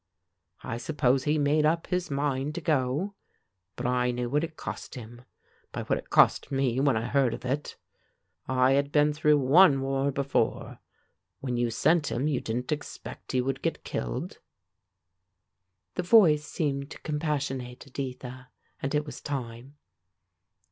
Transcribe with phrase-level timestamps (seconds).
[0.63, 3.13] I suppose he made up his mind to go,
[3.75, 5.25] but I knew what it cost him,
[5.71, 7.77] by what it cost me when I heard of it.
[8.47, 10.79] I had been through one war before.
[11.39, 14.39] When you sent him you didn't expect he would get killed."
[15.93, 18.47] The voice seemed to compassionate Editha,
[18.81, 19.77] and it was time.